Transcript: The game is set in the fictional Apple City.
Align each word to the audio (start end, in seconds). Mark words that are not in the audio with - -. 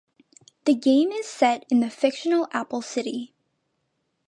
The 0.65 0.73
game 0.73 1.11
is 1.11 1.27
set 1.27 1.63
in 1.69 1.81
the 1.81 1.89
fictional 1.91 2.47
Apple 2.53 2.81
City. 2.81 3.35